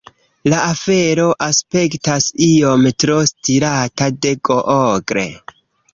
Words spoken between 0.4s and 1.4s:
La afero